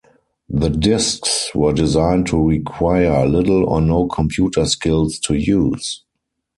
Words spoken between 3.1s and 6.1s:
little or no computer skills to use.